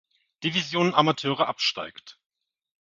Division 0.41 0.95
Amateure 0.95 1.45
absteigt. 1.47 2.17